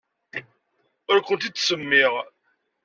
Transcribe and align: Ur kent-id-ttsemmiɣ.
Ur 1.11 1.19
kent-id-ttsemmiɣ. 1.27 2.13